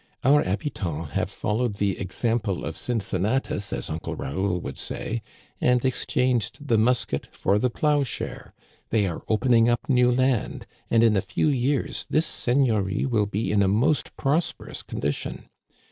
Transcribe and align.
Our 0.23 0.41
habitants 0.43 1.11
have 1.11 1.29
fol 1.29 1.59
lowed 1.59 1.75
the 1.75 1.99
example 1.99 2.65
of 2.65 2.75
Cincinnatus, 2.75 3.71
as 3.71 3.87
Uncle 3.87 4.15
Raoul 4.15 4.57
would 4.59 4.79
say, 4.79 5.21
and 5.61 5.85
exchanged 5.85 6.67
the 6.67 6.79
musket 6.79 7.27
for 7.31 7.59
the 7.59 7.69
plow 7.69 8.01
share. 8.01 8.51
They 8.89 9.05
are 9.05 9.21
opening 9.27 9.69
up 9.69 9.87
new 9.87 10.11
land, 10.11 10.65
and 10.89 11.03
in 11.03 11.15
a 11.15 11.21
few 11.21 11.49
years 11.49 12.07
this 12.09 12.25
seigneurie 12.25 13.05
will 13.05 13.27
be 13.27 13.51
in 13.51 13.61
a 13.61 13.67
most 13.67 14.17
prosperous 14.17 14.81
condi 14.81 15.13
tion. 15.13 15.49